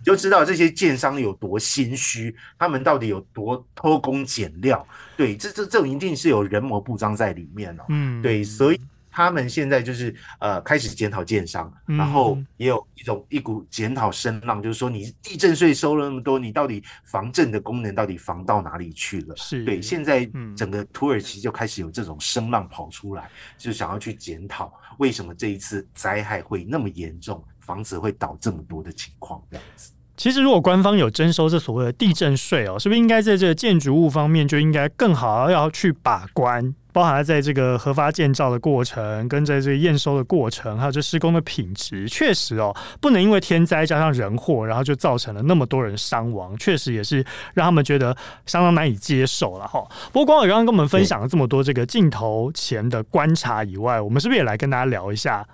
[0.07, 4.87] 就知道这些建商有多心虚，他们到底有多偷工减料？
[5.17, 7.83] 对，这这这种一定是有人谋不臧在里面哦。
[7.89, 8.79] 嗯，对，所以
[9.11, 19.35] 他们现在就是呃开始检讨建商，嗯、然后也有一种一股检讨声浪，就是说你地震税收了那么多，你到底防震的功能到底防到哪里去了？
[19.35, 29.91] 是对，现在整个土耳其就开始有这种声浪跑出来，就想要去检讨为什么这一次灾害会那么严重，房子会倒这么多的情况这样子。
[30.17, 49.87] 其实，如果官方有征收这所谓的地震税哦，是不是应该在这个建筑物方面就应该更好要去把关，包含在这个核发建造的过程，跟在这个验收的过程，还有这施工的品质，确实哦，不能因为天灾加上人祸，然后就造成了那么多人伤亡，确实也是让他们觉得相当难以接受了哈。
[50.11, 55.45] 不过，光伟刚刚跟我们分享了这么多这个镜头前的观察以外，我们是不是也来跟大家聊一下？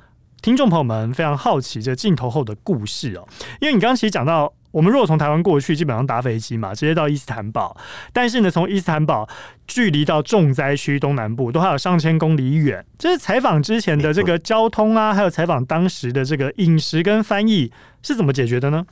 [0.43, 3.25] 听众朋友们非常好奇这镜头后的故事哦，
[3.62, 7.77] 因为你刚刚其实讲到，我们如果从台湾过去，基本上搭飞机嘛，直接到伊斯坦堡。
[8.12, 9.25] 但是呢，从伊斯坦堡
[9.65, 12.86] 距离到重灾区东南部都还有上千公里远。
[12.99, 18.86] 这是采访之前的这个交通啊，还有采访当时的这个饮食跟翻译是怎么解决的呢？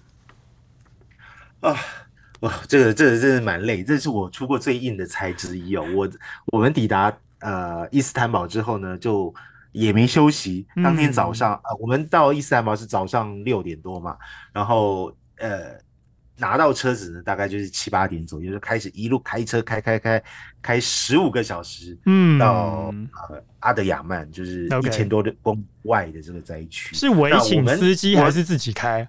[1.60, 1.76] 啊，
[2.40, 5.86] 哇，这个这个真的蛮累，这是我出过最硬的差之一哦。
[5.94, 6.10] 我
[6.54, 7.12] 我们抵达
[7.42, 9.36] 呃伊斯坦堡之后呢，就。
[9.72, 14.18] 也没休息，当天早上，嗯、呃，我们到伊斯坦堡是早上六点多嘛，
[14.52, 15.78] 然后呃，
[16.38, 20.24] 拿到车子呢，大概就是七八点左右，就开始一路开车开开开
[20.62, 22.94] 开十五个小时，嗯，到
[23.30, 26.96] 呃阿德亚曼，就是一千多的公里外的这个灾区。
[26.96, 29.08] 是委请司机还是自己开？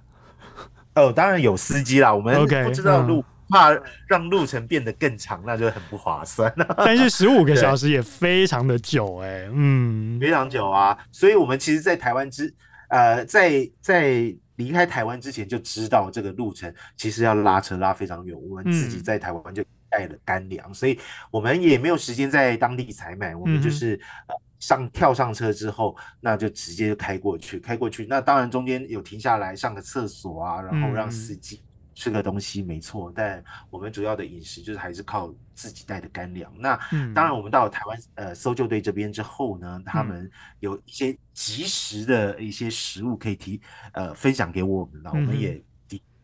[0.95, 2.15] 哦，当然有司机啦。
[2.15, 3.71] 我们不知道路，怕
[4.09, 6.53] 让路程变得更长，那就很不划算。
[6.79, 10.99] 但是十五个小时也非常的久哎、欸，嗯，非常久啊。
[11.13, 12.53] 所以我们其实，在台湾之
[12.89, 14.35] 呃，在在。
[14.57, 20.97] 离开台湾之前就知道这个路程其实要拉车拉非常远，我们自己在台湾就带了干粮，嗯、所以
[21.31, 31.61] 我们也没有时间在当地采买，我们就是呃上跳上车之后，那就直接就开过去，开过去，那当然中间有停下来上个厕所啊，然后让司机。
[31.95, 36.53] 吃个东西没错，但我们主要的饮食就是还是靠自己带的干粮。
[36.59, 36.77] 那
[37.15, 43.61] 当然，我们到了台湾呃搜救队这边之后呢，他们有一些及时的一些食物可以提
[43.93, 45.63] 呃分享给我们了，我们也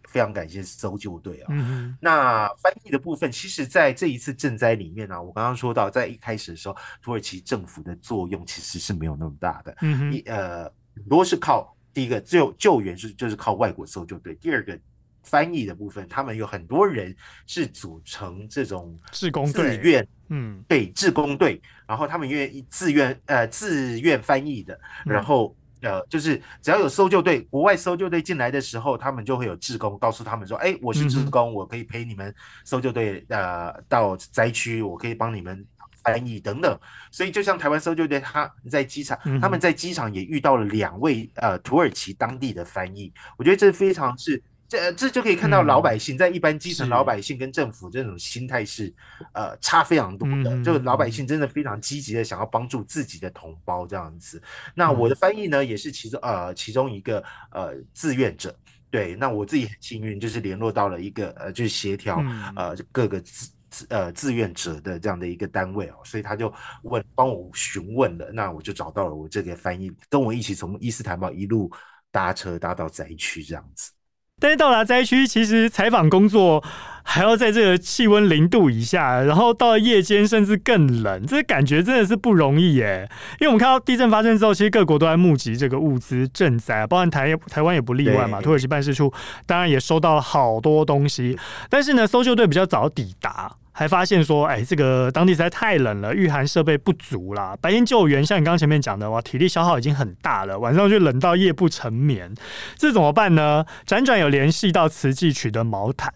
[0.04, 1.48] 非常感谢搜救队啊。
[1.50, 9.76] 嗯、那翻译的部分，其实在这一次赈灾里面呢、啊，我刚刚说到，在一开始的时候，土耳其政府的作用其实是没有那么大的。
[9.82, 14.78] 嗯一呃，很多是靠第一个救救援是就是靠外国搜救队，第二个。
[15.22, 17.14] 翻译的部分，他们有很多人
[17.46, 35.62] 是组成这种志工自愿，嗯，对，志工队，然后他们愿意自愿呃自愿翻译的，然后呃就是只要有搜救队，国外搜救队进来的时候，他们就会有志工告诉他们说，哎，我是志工，我可以陪你们搜救队呃到灾区，我可以帮你们
[36.02, 36.78] 翻译等等。
[37.10, 44.42] 所以就像台湾搜救队，他在机场，他们在机场也遇到了两位呃土耳其当地的翻译，我觉得这非常是。
[44.68, 48.92] 这这就可以看到老百姓在一般基层老百姓跟政府这种心态是
[49.34, 51.28] 呃差非常多的，就老百姓。
[51.28, 54.42] 真的非常积极的想要帮助自己的同胞这样子。
[54.74, 58.56] 那我的翻译呢也是其中呃其中一个呃志愿者，
[58.90, 62.22] 对，那我自己很幸运就是联络到了一个呃就是协调
[62.56, 63.50] 呃各个志
[63.90, 66.50] 呃志愿者的这样的一个单位哦，所以他就
[66.84, 71.70] 问帮我询问了，那我就找到了我这个翻译，跟我一起从伊斯坦堡一路
[72.10, 73.92] 搭车搭到灾区这样子。
[74.38, 76.62] 但是到达灾区，其实采访工作
[77.02, 83.08] 还要在这个气温零度以下，然后到了夜间甚至更冷，这感觉真的是不容易耶。
[83.40, 88.40] 因为我们看到地震发生之后，其实各国都在募集这个物资赈灾，包含台台湾也不例外嘛。
[88.40, 89.12] 土耳其办事处
[89.46, 93.52] 当然也收到了好多东西，但是呢，搜救队比较早抵达。
[93.78, 97.56] 还发现说，哎，这个当地实在太冷了，御寒设备不足啦。
[97.60, 102.34] 白天救援，像你刚刚前面讲的，哇，体力消耗已经很大了，晚上就冷到夜不成眠，
[102.76, 103.64] 这怎么办呢？
[103.86, 106.12] 辗转有联系到慈济取得毛毯，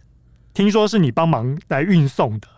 [0.53, 2.49] 听说是你帮忙来运送的。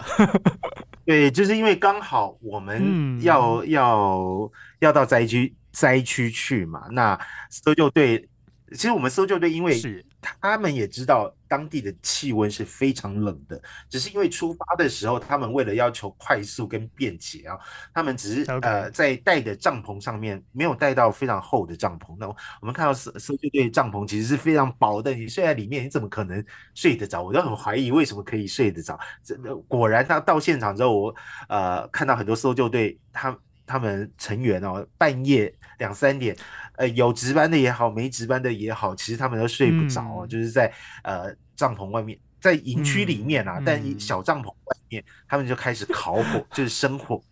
[1.05, 8.27] 对，就是因为刚好我们要、嗯、要要到灾区灾区去嘛，那搜救队，
[8.73, 10.03] 其实我们搜救队因为是。
[10.41, 17.57] 他们也知道当地的气温是非常冷的，只是因为出发的时候，他们为了要求快速跟便捷啊，
[17.95, 22.17] 他们只是.呃在带的帐篷上面没有带到非常厚的帐篷。
[22.19, 27.23] 那我们看到搜搜救队帐篷其实是非常薄的，你睡在里面，你怎么可能睡得着？
[27.23, 28.99] 我就很怀疑为什么可以睡得着。
[29.23, 29.37] 这
[29.69, 31.15] 果然，他到现场之后，我
[31.49, 36.37] 呃看到很多搜救队，他他们成员哦，半夜两三点。
[36.77, 40.73] 呃，有值班的也好，没值班的也好，其实他们都睡不着，嗯、就是在
[41.05, 47.23] 呃帐篷外面，在营区里面啊，嗯、但小帐篷外面，他们就开始烤火，就是生火，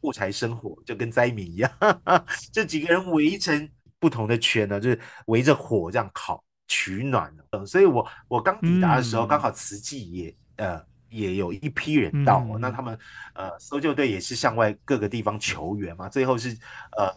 [0.00, 1.70] 木柴生火，就跟灾民一样，
[2.52, 7.34] 这几个人围成不同的圈呢，就是围着火这样烤取暖。
[7.50, 12.96] 嗯，所以我我刚抵达的时候，刚、嗯、好慈济也呃也有一批人到，嗯、那他们
[13.34, 16.56] 呃搜救队也是向外各个地方求援嘛，最后是
[16.96, 17.12] 呃。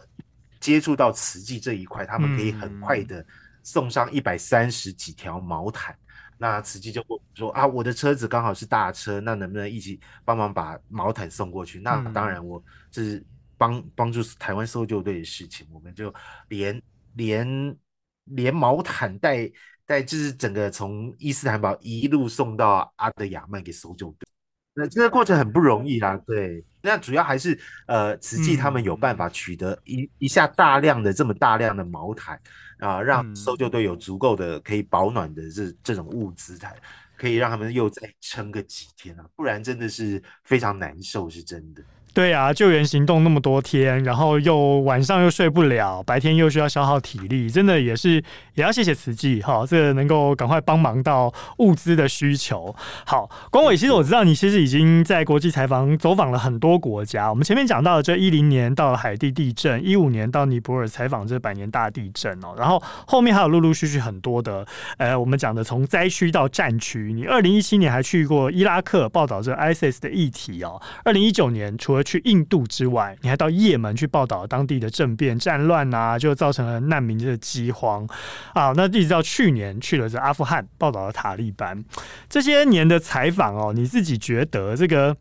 [0.60, 3.24] 接触到慈济这一块，他们可以很快的
[3.62, 5.94] 送上一百三十几条毛毯。
[5.94, 5.98] 嗯、
[6.38, 11.80] 那慈济就说啊，我的车子刚好是大车，那能不能一起帮忙把毛毯送过去？
[11.80, 13.24] 那当然，我这是
[13.56, 16.12] 帮帮助台湾搜救队的事情，我们就
[16.48, 16.80] 连
[17.14, 17.76] 连
[18.24, 19.50] 连毛毯带
[19.86, 24.28] 带，就是整个从伊斯坦堡一路送到阿德亚曼给搜救队。
[24.74, 26.64] 那这个过程很不容易啦，对。
[26.88, 32.40] 那主要还是呃，慈济他们有办法取得一一下大量的这么大量的毛毯
[32.78, 36.74] 啊，让搜救队有足够的可以保暖的这这种物资才，
[37.16, 41.82] 可以让他们又再撑个几天啊，不然真的是非常难受，是真的。
[42.14, 48.14] 对啊，救援行动那么多天，然后又晚上又睡不了，白天又需要消耗体力，真的也是
[48.54, 52.74] 也要谢谢慈济哈，这个能够赶快帮忙到物资的需求。
[53.04, 57.30] 好，光伟，其实我知道你其实已经在国际采访走访了很多国家。
[57.30, 67.12] 我们前面讲到了这一零年到了海地地震，一五年到尼泊尔采访这百年大地震哦，然后后面还有陆陆续续很多的，呃，我们讲的从灾区到战区。
[67.12, 78.08] 你二零一七年还去过伊拉克报道这 ISIS 的议题哦，二零一九年除了去印度之外，你还到也门去报道当地的政变战乱啊，就造成了难民的饥荒
[78.54, 78.72] 啊。
[78.74, 81.84] 那一直到去年去了这阿富汗，报道了塔利班。
[82.26, 85.14] 这些年的采访哦，你自己觉得这个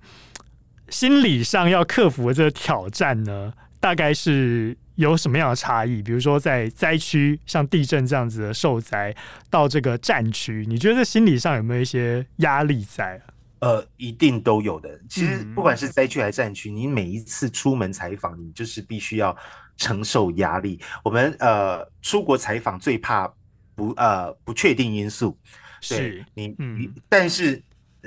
[0.87, 6.01] 心理上要克服的这个挑战呢，大概是有什么样的差异？
[6.01, 9.13] 比如说在灾区，像地震这样子的受灾，
[9.49, 13.21] 到这个战区，你觉得这心理上有没有一些压力在？
[13.59, 14.99] 呃，一定都有的。
[15.09, 19.35] 其实不管是灾区还是战区，你每一次出门采访，你就是必须要
[19.77, 20.79] 承受压力。
[21.03, 23.31] 我们呃出国采访最怕
[23.75, 25.37] 不呃不确定因素，
[25.81, 27.61] 是你你，但是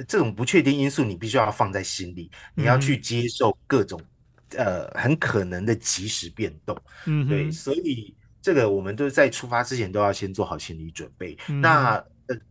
[0.07, 4.01] 这种不确定因素你必须要放在心里，你要去接受各种
[4.57, 6.77] 呃很可能的及时变动。
[7.07, 11.37] 嗯，对，所以这个我们都在出发之前都要先做好心理准备。
[11.61, 12.05] 那呃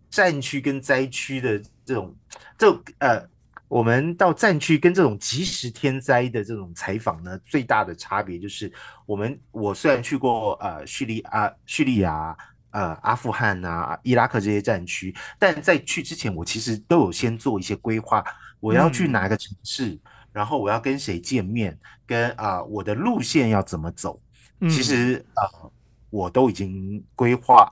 [0.10, 1.62] 战区跟灾区的。
[1.90, 2.16] 这种，
[2.56, 3.28] 这呃，
[3.68, 8.72] 我们到战区跟这种即时天灾的这种采访呢，最大的差别就是，
[9.08, 12.38] 我们我虽然去过呃叙利亚、叙利亚、
[12.70, 18.24] 呃阿富汗啊、伊拉克这些战区，但在去之前，我其实都有先做一些规划，
[18.60, 20.00] 我要去哪个城市，嗯、
[20.32, 24.22] 然后我要跟谁见面，跟啊、呃、我的路线要怎么走，
[24.70, 25.72] 其实啊、呃、
[26.12, 27.68] 我都已经规划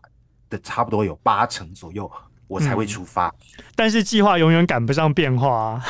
[0.50, 2.12] 的差不多有八成左右。
[2.48, 5.84] 我才会出发，嗯、但是计划永远赶不上变化啊。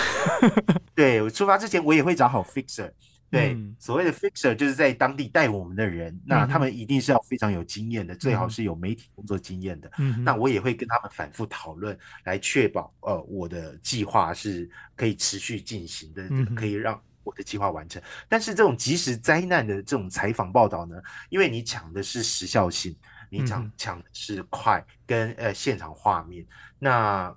[0.96, 2.92] 对，我出发之前，我也会找好 fixer。
[3.30, 9.92] 对，嗯、所谓的 fixer 就是在当地带我们的人，嗯、那他们一定是要非常有经验的，嗯、最好是有媒体工作经验的。
[9.98, 18.02] 嗯，那我也会跟他们反复讨论，来确保呃我的计划是可以持续进行的，嗯、可以让我的计划完成。
[18.30, 20.96] 但是这种即时灾难的这种采访报道呢，
[21.30, 22.96] 因为你讲的是时效性。
[23.30, 26.46] 你讲抢的是快跟呃现场画面，
[26.80, 27.36] 那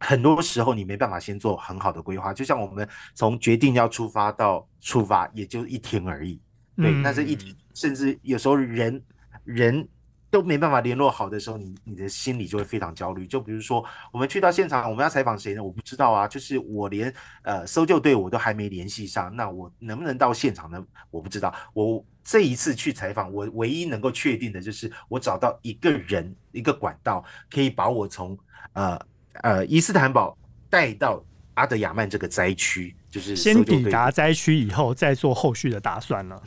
[0.00, 2.32] 很多时候你没办法先做很好的规划。
[2.32, 6.40] 就像我们从决定要出发到出发，也就一天而已。
[6.76, 9.02] 对，那是一天甚至有时候人
[9.44, 9.88] 人
[10.30, 13.26] 都没办法联络好的时候，你你的心里就会非常焦虑。
[13.26, 15.62] 就比如说我们去到现场，我们要采访谁呢？
[15.62, 17.12] 我不知道啊，就是我连
[17.42, 20.84] 呃搜救队我都还没联系上，那我能不能到现场呢？
[21.10, 21.54] 我不知道。
[21.72, 22.04] 我。
[22.30, 28.38] 这一次去采访，我唯一能够确定的就是，我找到一个人，一个管道，可以把我从
[28.74, 29.00] 呃
[29.40, 30.36] 呃伊斯坦堡
[30.68, 31.24] 带到
[31.54, 36.42] 阿德亚曼这个灾区，就是先抵达灾区以后，再做后续的打算了。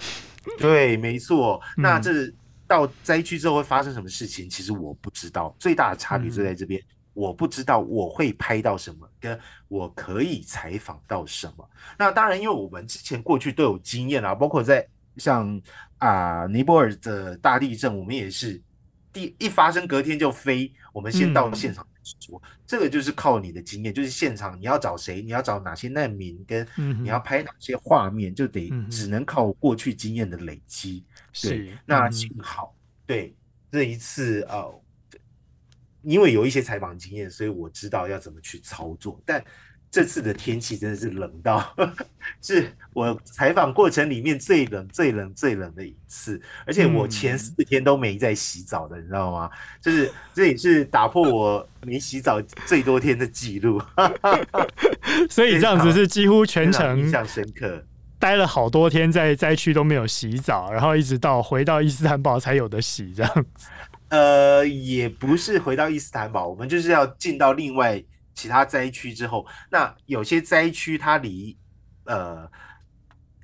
[0.60, 1.60] 对，没错。
[1.76, 2.32] 那这
[2.72, 4.50] 到灾区之后会发生什么事情？
[4.50, 5.54] 其实我不知道。
[5.60, 11.70] 最大的差别就在这边，嗯、我不知道我会拍到什么，跟我可以采访到什么。
[12.00, 14.88] 那当然，因为我们之前过去都有经验啊，包括在。
[15.18, 15.62] 像
[15.98, 18.60] 啊，尼泊尔的大地震，我们也是
[19.12, 20.72] 第一发生隔天就飞。
[20.94, 26.68] 我们先到现场说，嗯、这个就是靠你的经验，就是现场你要找谁，你要找哪些难民，跟
[27.02, 31.06] 你要拍哪些画面，就得只能靠过去经验的累积。
[31.08, 33.36] 嗯、对，是那幸好、嗯、对
[33.72, 34.82] 这一次呃，
[36.02, 39.44] 因为有一些采访经验，所以我知道要怎么去操作，但。
[39.92, 41.76] 这次的天气真的是冷到，
[42.42, 49.52] 是我采访过程里面最冷、最冷、最冷的一次，而且我前四天都没在洗澡的，你知道吗？
[49.82, 53.82] 就是这也是打破我没洗澡最多天的记录。
[55.30, 57.84] 所以这样子是几乎全程印象深刻，
[58.18, 63.68] 待了好多天在灾区都没有洗澡，然后一直到回到伊斯坦堡才有的洗这样子。
[64.08, 68.02] 呃，也不是回到伊斯坦堡，我们就是要进到另外。
[68.42, 71.56] 其他灾区之后，那有些灾区它离
[72.06, 72.52] 呃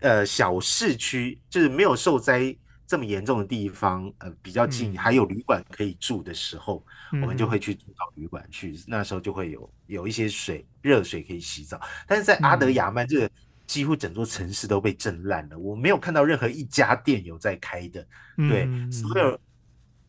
[0.01, 6.83] 呃小市区，就是没有受灾这么严重的地方，呃比较近，嗯、还有旅馆可以住的时候，
[7.13, 8.75] 嗯、我们就会去住到旅馆去。
[8.87, 11.79] 那时候就会有有一些水，热水可以洗澡。
[12.07, 13.29] 但是在阿德亚曼这个
[13.67, 18.01] 几乎整座城市都被震烂了，我没有看到任何一家店有在开的，
[18.35, 19.39] 对，嗯、所有。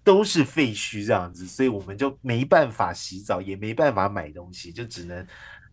[0.09, 5.27] 都是废墟这样子，所以我们就没办法洗澡，也没办法买东西，就只能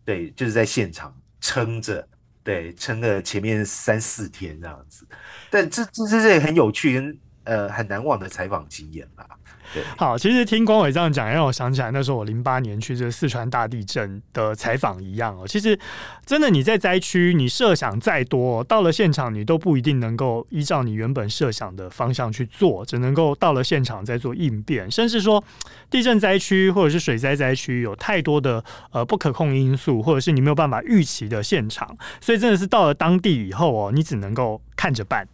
[0.04, 2.06] 对，就是在现场撑着，
[2.44, 5.08] 对，撑了前面三四天这样子。
[5.48, 9.24] 但这这这这也很有趣，呃很难忘的采访经验吧。
[9.96, 15.44] 好，其实听光伟这样讲，让我想起来那时候我零八年去这四川大地震的采访一样哦。
[15.44, 15.76] 其实
[16.24, 24.88] 真的你在灾区，你设想再多，到了现场你都不一定能够依照你原本设想的方向去做，只能够到了现场再做应变。
[24.88, 25.42] 甚至说
[25.90, 35.26] 地震灾区或者是水灾灾区有太多的呃不可控因素，或者是你没有办法预期的现场，所以真的是到了当地以后哦，你只能够看着办。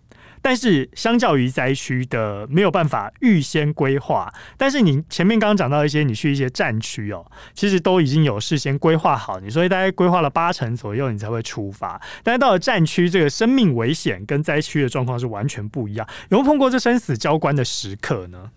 [0.43, 7.25] 但是，相较于灾区的没有办法预先规划，但是你前面刚刚讲到一些，你去一些战区哦，
[7.55, 12.01] 其实都已经有事先规划好，你所以大概规划了八成左右，你才会出发。
[12.25, 16.05] 但是到了战区，这个生命危险跟灾区的状况是完全不一样。
[16.31, 18.51] 有没有碰过这生死交关的时刻呢？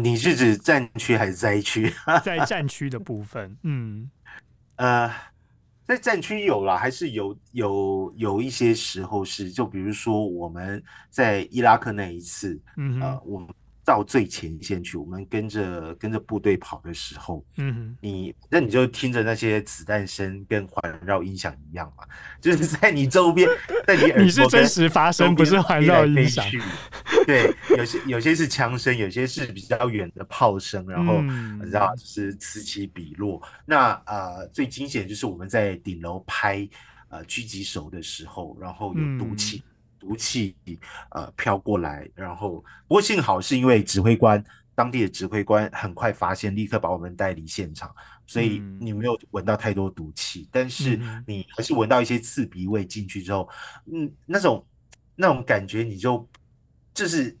[0.00, 1.92] 你是指战区还是灾区？
[2.24, 4.10] 在战区的部分，嗯，
[4.76, 5.12] 呃。
[5.84, 13.48] 在战区有啦，还是有有有一些时候是，就比如说我们在伊拉克那一次，嗯哼，呃，我们。
[13.84, 22.04] 到最前线去，我们跟着跟着部队跑的时候，嗯哼，你那你就听着那些子弹声跟环绕音响一样嘛，
[22.40, 23.48] 就是在你周边，
[23.84, 26.46] 在你耳朵，你是真实发生，不是环绕音响。
[27.26, 33.42] 对，有些有些是枪声，有些是比较远的炮声，然后、嗯、你知道就是此起彼落。
[33.64, 36.68] 那呃，最惊险就是我们在顶楼拍
[37.08, 39.58] 呃狙击手的时候，然后有毒气。
[39.58, 39.68] 嗯
[40.02, 40.56] 毒气
[41.10, 42.56] 呃飘过来，然后
[42.88, 44.44] 不过幸好是因为指挥官
[44.74, 47.88] 当地的指挥官很快发现，立刻把我们带离现场，
[48.26, 53.48] 所以你没有闻到太多毒气，但是你还是闻到一些刺鼻味进去之后，
[53.92, 54.66] 嗯，那种
[55.14, 56.28] 那种感觉你就
[56.94, 57.36] 就是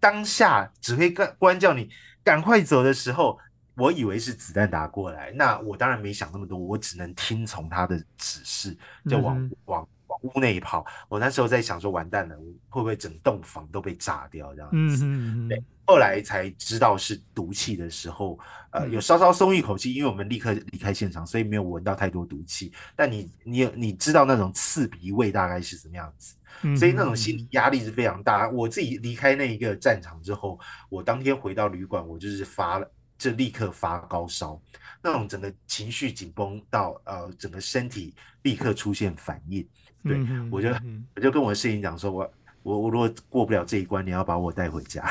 [0.00, 1.88] 当下指挥官官叫你
[2.22, 3.38] 赶快走的时候，
[3.74, 8.76] 我以为是子弹打过来，那我当然没想那么多，我只能听从他的指示，
[9.08, 9.88] 就往往。
[10.22, 12.36] 屋内跑，我那时候在想说，完蛋了，
[12.68, 15.04] 会不会整栋房都被炸掉这样子？
[15.04, 15.62] 嗯，对。
[15.88, 18.36] 后来才知道是毒气的时候，
[18.70, 22.72] 呃，有稍稍松一口气，因为我们立刻离开现场，所以没有闻到太多毒气。
[22.96, 26.34] 但你你你知道那种刺鼻味大概是什么样子？
[26.76, 28.48] 所以那种心理压力是非常大。
[28.48, 34.60] 我自己离开那一个战场之后，我当天回到旅馆，我就是发了，就立刻发高烧，
[35.00, 39.64] 那种整个情绪紧绷到呃，整个身体立刻出现反应。
[40.06, 40.18] 对，
[40.50, 40.68] 我就
[41.14, 42.30] 我就跟我的摄影讲说，我
[42.62, 45.02] 我我如果过不了这一关，你要把我带回家。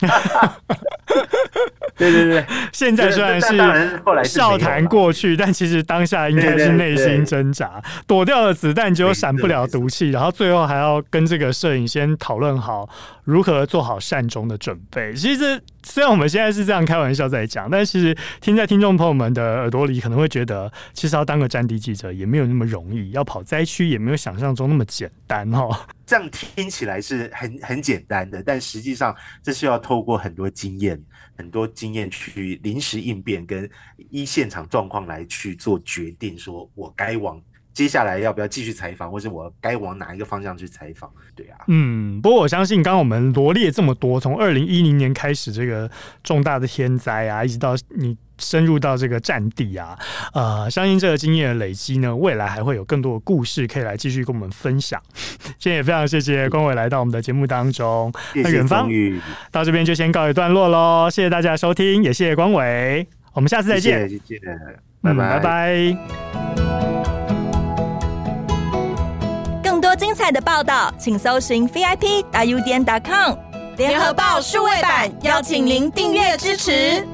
[1.96, 12.88] 对对对，现在虽然是笑谈过去，但其实当下应该是内心挣扎，躲掉了子弹，结果闪不了毒气，然后最后还要跟这个摄影先讨论好
[13.22, 15.14] 如何做好善终的准备。
[15.14, 25.68] 其实虽然我们现在是这样开玩笑在讲，但其实听在听众朋友们的耳朵里，可能会觉得，其实要当个战地记者也没有那么容易，要跑灾区也没有想象中那么简单哦。
[26.06, 31.00] 这样听起来是很很简单的，但实际上这是要透过很多经验。
[31.36, 33.68] 很多经验去临时应变，跟
[34.08, 37.42] 依现场状况来去做决定，说我该往
[37.74, 41.10] 接下来要不要继续采访，或是我该往哪一个方向去采访？
[41.34, 45.90] 对啊，嗯，不过我相信，刚刚我们罗列这么多，从二零一零年开始这个
[46.22, 48.16] 重大的天灾啊，一直到你。
[48.36, 49.96] 深入到这个战地啊，
[50.32, 55.00] 呃，相信这个经验的累积呢，未来还会有更多的故事可以来继续跟我们分享。
[55.56, 58.12] 今天也非常谢谢光伟来到我们的节目当中。
[58.32, 58.90] 谢谢远方
[59.52, 64.40] 到这边就先告一段落喽，谢谢大家收听，也谢谢光伟，我们下次再见，谢谢，
[65.00, 67.03] 拜拜，拜拜。
[69.94, 73.36] 精彩的报道，请搜寻 VIP 大 U 点 com
[73.76, 77.06] 联合报数位版，邀请您订阅支持。